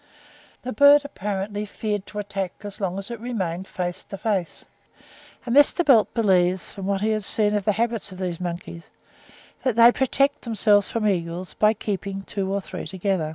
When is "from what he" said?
6.71-7.11